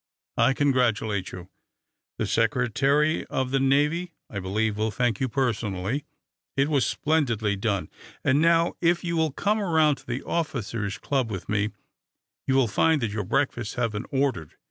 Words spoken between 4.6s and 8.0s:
will thank you personally, It was splendidly done.